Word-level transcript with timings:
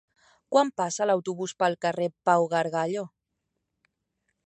Quan 0.55 0.71
passa 0.81 1.07
l'autobús 1.09 1.53
pel 1.65 1.77
carrer 1.87 2.09
Pau 2.31 2.49
Gargallo? 2.57 3.05